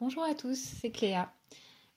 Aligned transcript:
Bonjour 0.00 0.22
à 0.22 0.34
tous, 0.34 0.58
c'est 0.58 0.90
Cléa. 0.90 1.30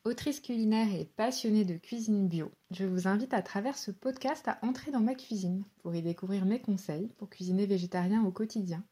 Autrice 0.03 0.41
culinaire 0.41 0.93
et 0.93 1.05
passionnée 1.05 1.63
de 1.63 1.77
cuisine 1.77 2.27
bio, 2.27 2.51
je 2.69 2.83
vous 2.83 3.07
invite 3.07 3.33
à 3.33 3.41
travers 3.41 3.77
ce 3.77 3.91
podcast 3.91 4.45
à 4.49 4.59
entrer 4.61 4.91
dans 4.91 4.99
ma 4.99 5.15
cuisine 5.15 5.63
pour 5.77 5.95
y 5.95 6.01
découvrir 6.01 6.43
mes 6.43 6.59
conseils 6.59 7.07
pour 7.17 7.29
cuisiner 7.29 7.65
végétarien 7.65 8.25
au 8.25 8.31
quotidien, 8.31 8.83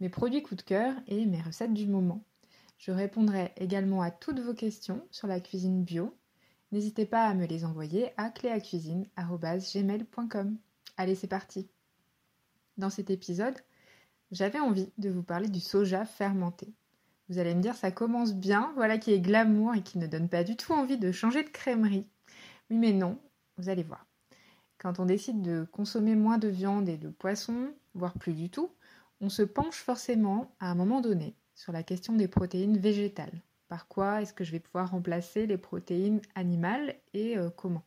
mes 0.00 0.08
produits 0.08 0.42
coup 0.42 0.54
de 0.54 0.62
cœur 0.62 0.94
et 1.08 1.26
mes 1.26 1.42
recettes 1.42 1.74
du 1.74 1.86
moment. 1.86 2.24
Je 2.78 2.90
répondrai 2.90 3.52
également 3.58 4.00
à 4.00 4.10
toutes 4.10 4.40
vos 4.40 4.54
questions 4.54 5.06
sur 5.10 5.28
la 5.28 5.40
cuisine 5.40 5.84
bio. 5.84 6.16
N'hésitez 6.72 7.04
pas 7.04 7.26
à 7.26 7.34
me 7.34 7.44
les 7.44 7.66
envoyer 7.66 8.12
à 8.16 8.30
cléacuisine.gmail.com. 8.30 10.56
Allez, 10.96 11.16
c'est 11.16 11.26
parti 11.26 11.68
Dans 12.78 12.88
cet 12.88 13.10
épisode, 13.10 13.58
j'avais 14.30 14.60
envie 14.60 14.88
de 14.96 15.10
vous 15.10 15.22
parler 15.22 15.50
du 15.50 15.60
soja 15.60 16.06
fermenté. 16.06 16.72
Vous 17.28 17.38
allez 17.38 17.54
me 17.54 17.62
dire, 17.62 17.74
ça 17.74 17.90
commence 17.90 18.34
bien, 18.34 18.72
voilà 18.74 18.98
qui 18.98 19.12
est 19.12 19.20
glamour 19.20 19.74
et 19.74 19.82
qui 19.82 19.98
ne 19.98 20.06
donne 20.06 20.28
pas 20.28 20.44
du 20.44 20.56
tout 20.56 20.72
envie 20.72 20.98
de 20.98 21.10
changer 21.10 21.42
de 21.42 21.48
crèmerie. 21.48 22.06
Oui, 22.70 22.76
mais 22.76 22.92
non, 22.92 23.18
vous 23.56 23.68
allez 23.68 23.82
voir. 23.82 24.06
Quand 24.78 25.00
on 25.00 25.06
décide 25.06 25.40
de 25.40 25.66
consommer 25.72 26.14
moins 26.14 26.36
de 26.36 26.48
viande 26.48 26.88
et 26.88 26.98
de 26.98 27.08
poisson, 27.08 27.72
voire 27.94 28.12
plus 28.12 28.34
du 28.34 28.50
tout, 28.50 28.70
on 29.20 29.30
se 29.30 29.42
penche 29.42 29.76
forcément 29.76 30.54
à 30.60 30.70
un 30.70 30.74
moment 30.74 31.00
donné 31.00 31.34
sur 31.54 31.72
la 31.72 31.82
question 31.82 32.14
des 32.14 32.28
protéines 32.28 32.76
végétales. 32.76 33.40
Par 33.68 33.88
quoi 33.88 34.20
est-ce 34.20 34.34
que 34.34 34.44
je 34.44 34.52
vais 34.52 34.60
pouvoir 34.60 34.90
remplacer 34.90 35.46
les 35.46 35.56
protéines 35.56 36.20
animales 36.34 36.94
et 37.14 37.38
euh, 37.38 37.48
comment? 37.48 37.84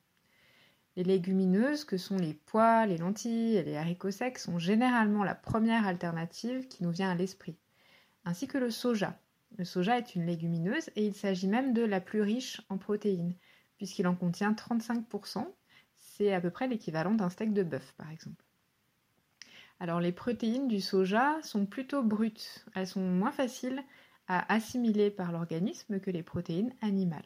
Les 0.95 1.03
légumineuses, 1.03 1.85
que 1.85 1.97
sont 1.97 2.17
les 2.17 2.33
pois, 2.33 2.87
les 2.87 2.97
lentilles 2.97 3.57
et 3.57 3.63
les 3.63 3.77
haricots 3.77 4.09
secs, 4.09 4.39
sont 4.39 4.57
généralement 4.57 5.23
la 5.23 5.35
première 5.35 5.85
alternative 5.85 6.67
qui 6.67 6.83
nous 6.83 6.89
vient 6.89 7.11
à 7.11 7.15
l'esprit, 7.15 7.55
ainsi 8.25 8.47
que 8.47 8.57
le 8.57 8.71
soja, 8.71 9.15
le 9.55 9.65
soja 9.65 9.97
est 9.97 10.15
une 10.15 10.25
légumineuse 10.25 10.89
et 10.95 11.05
il 11.05 11.13
s'agit 11.13 11.47
même 11.47 11.73
de 11.73 11.83
la 11.83 12.01
plus 12.01 12.21
riche 12.21 12.61
en 12.69 12.77
protéines, 12.77 13.35
puisqu'il 13.77 14.07
en 14.07 14.15
contient 14.15 14.53
35%. 14.53 15.47
C'est 15.95 16.33
à 16.33 16.41
peu 16.41 16.49
près 16.49 16.67
l'équivalent 16.67 17.13
d'un 17.13 17.29
steak 17.29 17.53
de 17.53 17.63
bœuf, 17.63 17.93
par 17.97 18.11
exemple. 18.11 18.43
Alors 19.79 19.99
les 19.99 20.11
protéines 20.11 20.67
du 20.67 20.81
soja 20.81 21.37
sont 21.43 21.65
plutôt 21.65 22.03
brutes. 22.03 22.65
Elles 22.75 22.87
sont 22.87 23.01
moins 23.01 23.31
faciles 23.31 23.83
à 24.27 24.51
assimiler 24.53 25.09
par 25.11 25.31
l'organisme 25.31 25.99
que 25.99 26.11
les 26.11 26.23
protéines 26.23 26.73
animales. 26.81 27.25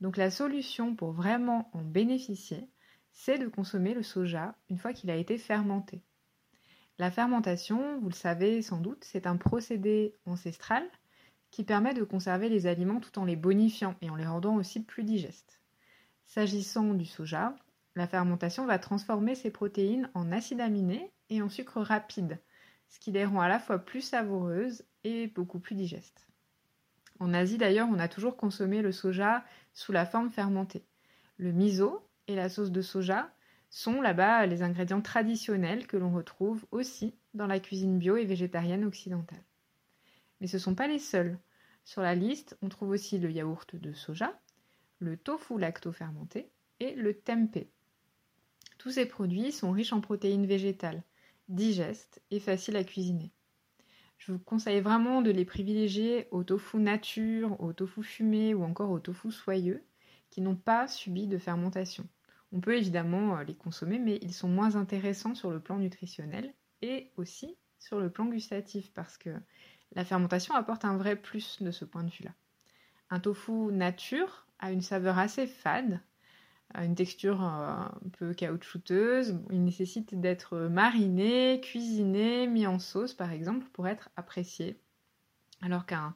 Donc 0.00 0.16
la 0.16 0.30
solution 0.30 0.94
pour 0.94 1.12
vraiment 1.12 1.70
en 1.72 1.82
bénéficier, 1.82 2.68
c'est 3.12 3.38
de 3.38 3.48
consommer 3.48 3.94
le 3.94 4.02
soja 4.02 4.54
une 4.70 4.78
fois 4.78 4.92
qu'il 4.92 5.10
a 5.10 5.16
été 5.16 5.38
fermenté. 5.38 6.02
La 6.98 7.10
fermentation, 7.10 8.00
vous 8.00 8.08
le 8.08 8.14
savez 8.14 8.62
sans 8.62 8.80
doute, 8.80 9.04
c'est 9.04 9.26
un 9.26 9.36
procédé 9.36 10.14
ancestral 10.26 10.88
qui 11.50 11.64
permet 11.64 11.94
de 11.94 12.04
conserver 12.04 12.48
les 12.48 12.66
aliments 12.66 13.00
tout 13.00 13.18
en 13.18 13.24
les 13.24 13.36
bonifiant 13.36 13.94
et 14.02 14.10
en 14.10 14.16
les 14.16 14.26
rendant 14.26 14.56
aussi 14.56 14.82
plus 14.82 15.04
digestes. 15.04 15.60
S'agissant 16.24 16.94
du 16.94 17.06
soja, 17.06 17.56
la 17.96 18.06
fermentation 18.06 18.66
va 18.66 18.78
transformer 18.78 19.34
ces 19.34 19.50
protéines 19.50 20.10
en 20.14 20.30
acides 20.30 20.60
aminés 20.60 21.10
et 21.30 21.42
en 21.42 21.48
sucre 21.48 21.80
rapide, 21.80 22.38
ce 22.88 22.98
qui 22.98 23.12
les 23.12 23.24
rend 23.24 23.40
à 23.40 23.48
la 23.48 23.58
fois 23.58 23.78
plus 23.78 24.02
savoureuses 24.02 24.84
et 25.04 25.26
beaucoup 25.28 25.58
plus 25.58 25.74
digestes. 25.74 26.26
En 27.18 27.34
Asie 27.34 27.58
d'ailleurs, 27.58 27.88
on 27.90 27.98
a 27.98 28.08
toujours 28.08 28.36
consommé 28.36 28.82
le 28.82 28.92
soja 28.92 29.44
sous 29.74 29.92
la 29.92 30.06
forme 30.06 30.30
fermentée. 30.30 30.84
Le 31.36 31.52
miso 31.52 32.06
et 32.28 32.36
la 32.36 32.48
sauce 32.48 32.70
de 32.70 32.82
soja 32.82 33.30
sont 33.70 34.00
là-bas 34.00 34.46
les 34.46 34.62
ingrédients 34.62 35.02
traditionnels 35.02 35.86
que 35.86 35.96
l'on 35.96 36.12
retrouve 36.12 36.64
aussi 36.70 37.14
dans 37.34 37.46
la 37.46 37.60
cuisine 37.60 37.98
bio 37.98 38.16
et 38.16 38.24
végétarienne 38.24 38.84
occidentale. 38.84 39.42
Mais 40.40 40.46
ce 40.46 40.56
ne 40.56 40.62
sont 40.62 40.74
pas 40.74 40.88
les 40.88 40.98
seuls. 40.98 41.38
Sur 41.84 42.02
la 42.02 42.14
liste, 42.14 42.58
on 42.62 42.68
trouve 42.68 42.90
aussi 42.90 43.18
le 43.18 43.30
yaourt 43.30 43.74
de 43.76 43.92
soja, 43.92 44.38
le 44.98 45.16
tofu 45.16 45.58
lacto-fermenté 45.58 46.50
et 46.80 46.94
le 46.94 47.14
tempeh. 47.14 47.70
Tous 48.78 48.90
ces 48.90 49.06
produits 49.06 49.52
sont 49.52 49.72
riches 49.72 49.92
en 49.92 50.00
protéines 50.00 50.46
végétales, 50.46 51.02
digestes 51.48 52.22
et 52.30 52.40
faciles 52.40 52.76
à 52.76 52.84
cuisiner. 52.84 53.32
Je 54.18 54.32
vous 54.32 54.38
conseille 54.38 54.80
vraiment 54.80 55.22
de 55.22 55.30
les 55.30 55.44
privilégier 55.44 56.26
au 56.30 56.44
tofu 56.44 56.78
nature, 56.78 57.60
au 57.60 57.72
tofu 57.72 58.02
fumé 58.02 58.54
ou 58.54 58.64
encore 58.64 58.90
au 58.90 58.98
tofu 58.98 59.30
soyeux 59.30 59.84
qui 60.30 60.40
n'ont 60.40 60.56
pas 60.56 60.88
subi 60.88 61.26
de 61.26 61.38
fermentation. 61.38 62.06
On 62.52 62.60
peut 62.60 62.76
évidemment 62.76 63.36
euh, 63.36 63.44
les 63.44 63.54
consommer, 63.54 63.98
mais 63.98 64.18
ils 64.22 64.34
sont 64.34 64.48
moins 64.48 64.76
intéressants 64.76 65.34
sur 65.34 65.50
le 65.50 65.60
plan 65.60 65.78
nutritionnel 65.78 66.52
et 66.82 67.10
aussi 67.16 67.56
sur 67.78 68.00
le 68.00 68.10
plan 68.10 68.26
gustatif 68.26 68.92
parce 68.92 69.16
que 69.16 69.30
la 69.92 70.04
fermentation 70.04 70.54
apporte 70.54 70.84
un 70.84 70.96
vrai 70.96 71.16
plus 71.16 71.62
de 71.62 71.70
ce 71.70 71.84
point 71.84 72.04
de 72.04 72.10
vue-là. 72.10 72.34
Un 73.10 73.20
tofu 73.20 73.72
nature 73.72 74.46
a 74.58 74.70
une 74.70 74.82
saveur 74.82 75.18
assez 75.18 75.46
fade, 75.46 76.00
une 76.74 76.94
texture 76.94 77.42
euh, 77.42 77.70
un 77.70 78.08
peu 78.18 78.34
caoutchouteuse. 78.34 79.40
Il 79.50 79.64
nécessite 79.64 80.14
d'être 80.14 80.58
mariné, 80.58 81.60
cuisiné, 81.62 82.46
mis 82.46 82.66
en 82.66 82.78
sauce 82.78 83.14
par 83.14 83.32
exemple 83.32 83.66
pour 83.72 83.88
être 83.88 84.10
apprécié. 84.16 84.78
Alors 85.62 85.86
qu'un 85.86 86.14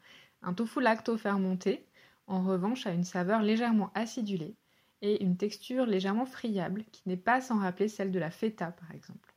tofu 0.55 0.81
lacto-fermenté, 0.81 1.87
en 2.27 2.45
revanche, 2.45 2.87
a 2.87 2.93
une 2.93 3.05
saveur 3.05 3.43
légèrement 3.43 3.91
acidulée 3.95 4.57
et 5.01 5.23
une 5.23 5.37
texture 5.37 5.85
légèrement 5.87 6.27
friable 6.27 6.85
qui 6.93 7.03
n'est 7.07 7.17
pas 7.17 7.41
sans 7.41 7.59
rappeler 7.59 7.89
celle 7.89 8.13
de 8.13 8.19
la 8.19 8.31
feta 8.31 8.71
par 8.71 8.93
exemple. 8.93 9.32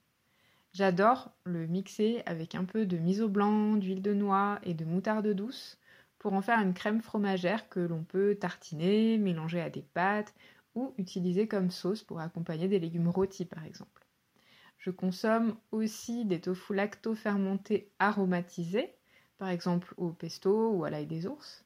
J'adore 0.75 1.31
le 1.45 1.67
mixer 1.67 2.21
avec 2.25 2.53
un 2.53 2.65
peu 2.65 2.85
de 2.85 2.97
miso 2.97 3.29
blanc, 3.29 3.77
d'huile 3.77 4.01
de 4.01 4.13
noix 4.13 4.59
et 4.63 4.73
de 4.73 4.83
moutarde 4.83 5.29
douce 5.29 5.79
pour 6.19 6.33
en 6.33 6.41
faire 6.41 6.59
une 6.59 6.73
crème 6.73 7.01
fromagère 7.01 7.69
que 7.69 7.79
l'on 7.79 8.03
peut 8.03 8.35
tartiner, 8.35 9.17
mélanger 9.17 9.61
à 9.61 9.69
des 9.69 9.83
pâtes 9.83 10.33
ou 10.73 10.93
utiliser 10.97 11.47
comme 11.47 11.71
sauce 11.71 12.03
pour 12.03 12.19
accompagner 12.19 12.67
des 12.67 12.79
légumes 12.79 13.07
rôtis 13.07 13.45
par 13.45 13.63
exemple. 13.63 14.05
Je 14.77 14.91
consomme 14.91 15.55
aussi 15.71 16.25
des 16.25 16.41
tofu 16.41 16.75
lacto 16.75 17.15
fermentés 17.15 17.89
aromatisés, 17.99 18.95
par 19.37 19.47
exemple 19.47 19.93
au 19.95 20.09
pesto 20.09 20.71
ou 20.71 20.83
à 20.83 20.89
l'ail 20.89 21.07
des 21.07 21.25
ours. 21.25 21.63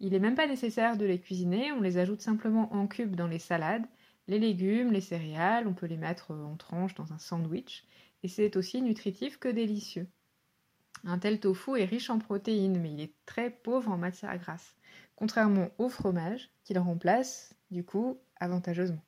Il 0.00 0.10
n'est 0.10 0.18
même 0.18 0.34
pas 0.34 0.48
nécessaire 0.48 0.96
de 0.96 1.04
les 1.04 1.20
cuisiner, 1.20 1.70
on 1.70 1.80
les 1.80 1.96
ajoute 1.96 2.22
simplement 2.22 2.74
en 2.74 2.88
cubes 2.88 3.14
dans 3.14 3.28
les 3.28 3.38
salades, 3.38 3.86
les 4.26 4.40
légumes, 4.40 4.90
les 4.90 5.00
céréales, 5.00 5.68
on 5.68 5.74
peut 5.74 5.86
les 5.86 5.96
mettre 5.96 6.32
en 6.32 6.56
tranches 6.56 6.94
dans 6.96 7.12
un 7.12 7.18
sandwich 7.18 7.84
et 8.22 8.28
c'est 8.28 8.56
aussi 8.56 8.82
nutritif 8.82 9.38
que 9.38 9.48
délicieux. 9.48 10.08
Un 11.04 11.18
tel 11.18 11.38
tofu 11.38 11.78
est 11.78 11.84
riche 11.84 12.10
en 12.10 12.18
protéines, 12.18 12.80
mais 12.80 12.92
il 12.92 13.00
est 13.00 13.14
très 13.26 13.50
pauvre 13.50 13.90
en 13.90 13.98
matière 13.98 14.36
grasse, 14.38 14.74
contrairement 15.16 15.70
au 15.78 15.88
fromage, 15.88 16.50
qu'il 16.64 16.78
remplace, 16.78 17.54
du 17.70 17.84
coup, 17.84 18.18
avantageusement. 18.40 19.02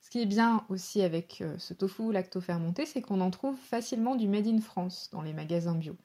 Ce 0.00 0.10
qui 0.10 0.22
est 0.22 0.26
bien 0.26 0.64
aussi 0.68 1.02
avec 1.02 1.40
euh, 1.40 1.58
ce 1.58 1.74
tofu 1.74 2.10
lacto-fermenté, 2.10 2.86
c'est 2.86 3.02
qu'on 3.02 3.20
en 3.20 3.30
trouve 3.30 3.56
facilement 3.56 4.16
du 4.16 4.28
Made 4.28 4.46
in 4.46 4.60
France 4.60 5.10
dans 5.12 5.22
les 5.22 5.34
magasins 5.34 5.74
bio. 5.74 5.96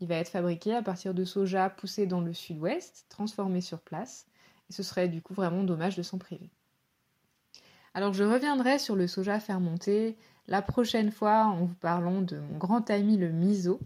Il 0.00 0.06
va 0.06 0.16
être 0.16 0.28
fabriqué 0.28 0.74
à 0.74 0.82
partir 0.82 1.14
de 1.14 1.24
soja 1.24 1.70
poussé 1.70 2.06
dans 2.06 2.20
le 2.20 2.32
sud-ouest, 2.32 3.06
transformé 3.08 3.60
sur 3.60 3.80
place, 3.80 4.26
et 4.68 4.72
ce 4.72 4.82
serait 4.82 5.08
du 5.08 5.22
coup 5.22 5.34
vraiment 5.34 5.64
dommage 5.64 5.96
de 5.96 6.02
s'en 6.02 6.18
priver. 6.18 6.50
Alors 7.94 8.12
je 8.12 8.22
reviendrai 8.22 8.78
sur 8.78 8.94
le 8.94 9.08
soja 9.08 9.40
fermenté 9.40 10.16
la 10.48 10.62
prochaine 10.62 11.12
fois 11.12 11.44
en 11.44 11.64
vous 11.66 11.74
parlant 11.74 12.22
de 12.22 12.38
mon 12.38 12.58
grand 12.58 12.90
ami 12.90 13.16
le 13.18 13.30
miso, 13.30 13.78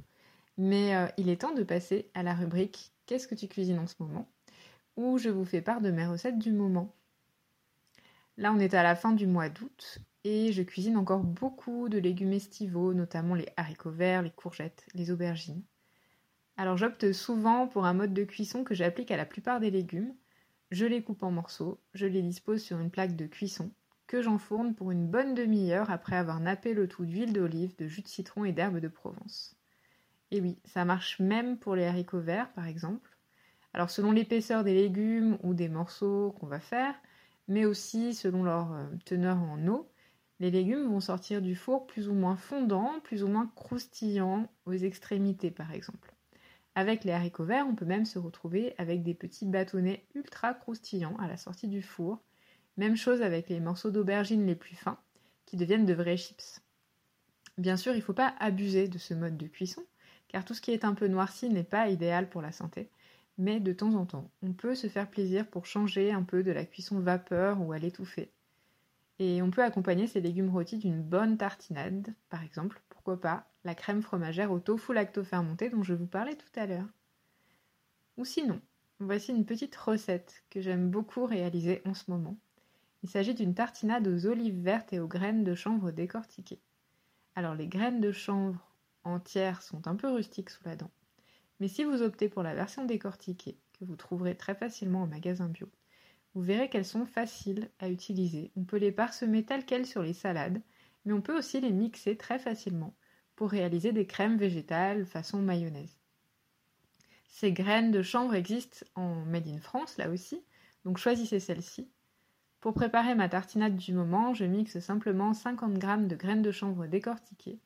mais 0.56 0.96
euh, 0.96 1.06
il 1.18 1.28
est 1.28 1.42
temps 1.42 1.54
de 1.54 1.64
passer 1.64 2.08
à 2.14 2.22
la 2.22 2.34
rubrique 2.34 2.92
Qu'est-ce 3.04 3.26
que 3.26 3.34
tu 3.34 3.48
cuisines 3.48 3.80
en 3.80 3.86
ce 3.86 3.96
moment? 3.98 4.26
où 4.96 5.18
je 5.18 5.30
vous 5.30 5.44
fais 5.44 5.62
part 5.62 5.80
de 5.80 5.90
mes 5.90 6.06
recettes 6.06 6.38
du 6.38 6.52
moment. 6.52 6.94
Là 8.36 8.52
on 8.52 8.58
est 8.58 8.74
à 8.74 8.82
la 8.82 8.94
fin 8.94 9.12
du 9.12 9.26
mois 9.26 9.48
d'août 9.48 9.98
et 10.24 10.52
je 10.52 10.62
cuisine 10.62 10.96
encore 10.96 11.24
beaucoup 11.24 11.88
de 11.88 11.98
légumes 11.98 12.32
estivaux, 12.32 12.94
notamment 12.94 13.34
les 13.34 13.48
haricots 13.56 13.90
verts, 13.90 14.22
les 14.22 14.30
courgettes, 14.30 14.86
les 14.94 15.10
aubergines. 15.10 15.62
Alors 16.56 16.76
j'opte 16.76 17.12
souvent 17.12 17.66
pour 17.66 17.86
un 17.86 17.94
mode 17.94 18.12
de 18.12 18.24
cuisson 18.24 18.64
que 18.64 18.74
j'applique 18.74 19.10
à 19.10 19.16
la 19.16 19.24
plupart 19.24 19.60
des 19.60 19.70
légumes. 19.70 20.14
Je 20.70 20.86
les 20.86 21.02
coupe 21.02 21.22
en 21.22 21.30
morceaux, 21.30 21.80
je 21.94 22.06
les 22.06 22.22
dispose 22.22 22.62
sur 22.62 22.78
une 22.78 22.90
plaque 22.90 23.16
de 23.16 23.26
cuisson 23.26 23.70
que 24.12 24.20
j'enfourne 24.20 24.74
pour 24.74 24.90
une 24.90 25.06
bonne 25.06 25.32
demi-heure 25.32 25.90
après 25.90 26.16
avoir 26.16 26.38
nappé 26.38 26.74
le 26.74 26.86
tout 26.86 27.06
d'huile 27.06 27.32
d'olive, 27.32 27.74
de 27.78 27.86
jus 27.86 28.02
de 28.02 28.08
citron 28.08 28.44
et 28.44 28.52
d'herbes 28.52 28.78
de 28.78 28.88
Provence. 28.88 29.56
Et 30.30 30.42
oui, 30.42 30.58
ça 30.66 30.84
marche 30.84 31.18
même 31.18 31.56
pour 31.56 31.76
les 31.76 31.86
haricots 31.86 32.20
verts 32.20 32.52
par 32.52 32.66
exemple. 32.66 33.16
Alors 33.72 33.88
selon 33.88 34.12
l'épaisseur 34.12 34.64
des 34.64 34.74
légumes 34.74 35.38
ou 35.42 35.54
des 35.54 35.70
morceaux 35.70 36.32
qu'on 36.38 36.46
va 36.46 36.60
faire, 36.60 36.94
mais 37.48 37.64
aussi 37.64 38.12
selon 38.12 38.44
leur 38.44 38.74
euh, 38.74 38.84
teneur 39.06 39.38
en 39.38 39.66
eau, 39.66 39.90
les 40.40 40.50
légumes 40.50 40.90
vont 40.90 41.00
sortir 41.00 41.40
du 41.40 41.56
four 41.56 41.86
plus 41.86 42.10
ou 42.10 42.12
moins 42.12 42.36
fondants, 42.36 43.00
plus 43.04 43.22
ou 43.22 43.28
moins 43.28 43.50
croustillants 43.56 44.46
aux 44.66 44.74
extrémités 44.74 45.50
par 45.50 45.72
exemple. 45.72 46.12
Avec 46.74 47.04
les 47.04 47.12
haricots 47.12 47.46
verts, 47.46 47.66
on 47.66 47.74
peut 47.74 47.86
même 47.86 48.04
se 48.04 48.18
retrouver 48.18 48.74
avec 48.76 49.02
des 49.02 49.14
petits 49.14 49.46
bâtonnets 49.46 50.04
ultra 50.14 50.52
croustillants 50.52 51.16
à 51.16 51.28
la 51.28 51.38
sortie 51.38 51.68
du 51.68 51.80
four, 51.80 52.22
même 52.76 52.96
chose 52.96 53.22
avec 53.22 53.48
les 53.48 53.60
morceaux 53.60 53.90
d'aubergine 53.90 54.46
les 54.46 54.54
plus 54.54 54.76
fins, 54.76 54.98
qui 55.46 55.56
deviennent 55.56 55.86
de 55.86 55.94
vrais 55.94 56.16
chips. 56.16 56.60
Bien 57.58 57.76
sûr, 57.76 57.92
il 57.92 57.98
ne 57.98 58.02
faut 58.02 58.12
pas 58.12 58.34
abuser 58.38 58.88
de 58.88 58.98
ce 58.98 59.14
mode 59.14 59.36
de 59.36 59.46
cuisson, 59.46 59.84
car 60.28 60.44
tout 60.44 60.54
ce 60.54 60.60
qui 60.60 60.70
est 60.70 60.84
un 60.84 60.94
peu 60.94 61.08
noirci 61.08 61.48
n'est 61.50 61.62
pas 61.62 61.88
idéal 61.88 62.28
pour 62.28 62.40
la 62.40 62.52
santé, 62.52 62.88
mais 63.38 63.60
de 63.60 63.72
temps 63.72 63.94
en 63.94 64.06
temps, 64.06 64.30
on 64.42 64.52
peut 64.52 64.74
se 64.74 64.86
faire 64.86 65.10
plaisir 65.10 65.46
pour 65.46 65.66
changer 65.66 66.12
un 66.12 66.22
peu 66.22 66.42
de 66.42 66.52
la 66.52 66.64
cuisson 66.64 67.00
vapeur 67.00 67.60
ou 67.60 67.72
à 67.72 67.78
l'étouffer. 67.78 68.30
Et 69.18 69.42
on 69.42 69.50
peut 69.50 69.62
accompagner 69.62 70.06
ces 70.06 70.20
légumes 70.20 70.50
rôtis 70.50 70.78
d'une 70.78 71.02
bonne 71.02 71.36
tartinade, 71.36 72.14
par 72.30 72.42
exemple, 72.42 72.80
pourquoi 72.88 73.20
pas, 73.20 73.46
la 73.64 73.74
crème 73.74 74.02
fromagère 74.02 74.50
au 74.50 74.58
tofu 74.58 74.92
lacto-fermenté 74.94 75.70
dont 75.70 75.82
je 75.82 75.94
vous 75.94 76.06
parlais 76.06 76.36
tout 76.36 76.58
à 76.58 76.66
l'heure. 76.66 76.88
Ou 78.16 78.24
sinon, 78.24 78.60
voici 78.98 79.32
une 79.32 79.44
petite 79.44 79.76
recette 79.76 80.42
que 80.50 80.60
j'aime 80.60 80.90
beaucoup 80.90 81.24
réaliser 81.24 81.82
en 81.84 81.94
ce 81.94 82.10
moment. 82.10 82.36
Il 83.02 83.08
s'agit 83.08 83.34
d'une 83.34 83.54
tartinade 83.54 84.06
aux 84.06 84.26
olives 84.26 84.60
vertes 84.62 84.92
et 84.92 85.00
aux 85.00 85.08
graines 85.08 85.44
de 85.44 85.54
chanvre 85.54 85.90
décortiquées. 85.90 86.60
Alors 87.34 87.54
les 87.54 87.66
graines 87.66 88.00
de 88.00 88.12
chanvre 88.12 88.72
entières 89.04 89.62
sont 89.62 89.88
un 89.88 89.96
peu 89.96 90.08
rustiques 90.08 90.50
sous 90.50 90.64
la 90.64 90.76
dent. 90.76 90.90
Mais 91.58 91.68
si 91.68 91.84
vous 91.84 92.02
optez 92.02 92.28
pour 92.28 92.42
la 92.42 92.54
version 92.54 92.84
décortiquée, 92.84 93.58
que 93.78 93.84
vous 93.84 93.96
trouverez 93.96 94.36
très 94.36 94.54
facilement 94.54 95.02
en 95.02 95.06
magasin 95.06 95.48
bio, 95.48 95.68
vous 96.34 96.42
verrez 96.42 96.68
qu'elles 96.68 96.84
sont 96.84 97.04
faciles 97.04 97.70
à 97.78 97.88
utiliser. 97.88 98.52
On 98.56 98.64
peut 98.64 98.78
les 98.78 98.92
parsemer 98.92 99.44
telles 99.44 99.66
quelles 99.66 99.86
sur 99.86 100.02
les 100.02 100.14
salades, 100.14 100.62
mais 101.04 101.12
on 101.12 101.20
peut 101.20 101.36
aussi 101.36 101.60
les 101.60 101.72
mixer 101.72 102.16
très 102.16 102.38
facilement 102.38 102.94
pour 103.36 103.50
réaliser 103.50 103.92
des 103.92 104.06
crèmes 104.06 104.38
végétales 104.38 105.06
façon 105.06 105.42
mayonnaise. 105.42 105.98
Ces 107.28 107.52
graines 107.52 107.90
de 107.90 108.02
chanvre 108.02 108.34
existent 108.34 108.86
en 108.94 109.24
Made 109.24 109.48
in 109.48 109.58
France 109.58 109.96
là 109.98 110.08
aussi, 110.08 110.44
donc 110.84 110.98
choisissez 110.98 111.40
celle-ci. 111.40 111.90
Pour 112.62 112.74
préparer 112.74 113.16
ma 113.16 113.28
tartinade 113.28 113.76
du 113.76 113.92
moment, 113.92 114.34
je 114.34 114.44
mixe 114.44 114.78
simplement 114.78 115.34
50 115.34 115.82
g 115.82 116.06
de 116.06 116.14
graines 116.14 116.42
de 116.42 116.52
chanvre 116.52 116.86
décortiquées 116.86 117.58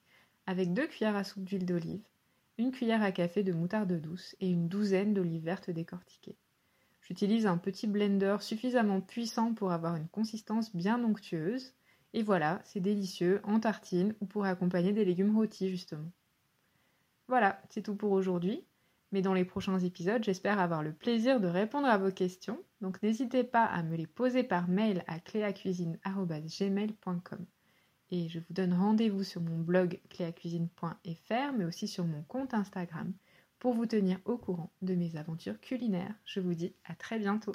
avec 0.46 0.72
2 0.72 0.86
cuillères 0.86 1.16
à 1.16 1.22
soupe 1.22 1.44
d'huile 1.44 1.66
d'olive, 1.66 2.08
une 2.56 2.72
cuillère 2.72 3.02
à 3.02 3.12
café 3.12 3.42
de 3.42 3.52
moutarde 3.52 3.92
douce 4.00 4.34
et 4.40 4.48
une 4.48 4.68
douzaine 4.68 5.12
d'olives 5.12 5.44
vertes 5.44 5.68
décortiquées. 5.70 6.38
J'utilise 7.02 7.46
un 7.46 7.58
petit 7.58 7.86
blender 7.86 8.38
suffisamment 8.40 9.02
puissant 9.02 9.52
pour 9.52 9.70
avoir 9.70 9.96
une 9.96 10.08
consistance 10.08 10.74
bien 10.74 11.04
onctueuse. 11.04 11.74
Et 12.14 12.22
voilà, 12.22 12.62
c'est 12.64 12.80
délicieux 12.80 13.42
en 13.44 13.60
tartine 13.60 14.14
ou 14.22 14.24
pour 14.24 14.46
accompagner 14.46 14.94
des 14.94 15.04
légumes 15.04 15.36
rôtis 15.36 15.68
justement. 15.68 16.10
Voilà, 17.28 17.60
c'est 17.68 17.82
tout 17.82 17.96
pour 17.96 18.12
aujourd'hui. 18.12 18.64
Mais 19.12 19.22
dans 19.22 19.34
les 19.34 19.44
prochains 19.44 19.78
épisodes, 19.78 20.24
j'espère 20.24 20.58
avoir 20.58 20.82
le 20.82 20.92
plaisir 20.92 21.38
de 21.40 21.46
répondre 21.46 21.86
à 21.86 21.98
vos 21.98 22.10
questions. 22.10 22.58
Donc 22.80 23.00
n'hésitez 23.02 23.44
pas 23.44 23.64
à 23.64 23.82
me 23.82 23.96
les 23.96 24.06
poser 24.06 24.42
par 24.42 24.68
mail 24.68 25.04
à 25.06 25.20
cléacuisine.gmail.com. 25.20 27.46
Et 28.10 28.28
je 28.28 28.38
vous 28.38 28.52
donne 28.52 28.74
rendez-vous 28.74 29.24
sur 29.24 29.40
mon 29.40 29.58
blog 29.58 30.00
cléacuisine.fr, 30.10 31.52
mais 31.56 31.64
aussi 31.64 31.88
sur 31.88 32.04
mon 32.04 32.22
compte 32.22 32.54
Instagram 32.54 33.12
pour 33.58 33.74
vous 33.74 33.86
tenir 33.86 34.20
au 34.24 34.36
courant 34.36 34.70
de 34.82 34.94
mes 34.94 35.16
aventures 35.16 35.60
culinaires. 35.60 36.14
Je 36.24 36.38
vous 36.40 36.54
dis 36.54 36.74
à 36.84 36.94
très 36.94 37.18
bientôt. 37.18 37.54